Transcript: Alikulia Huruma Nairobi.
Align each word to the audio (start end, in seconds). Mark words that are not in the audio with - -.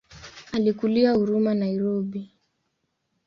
Alikulia 0.51 1.13
Huruma 1.15 1.53
Nairobi. 1.53 2.21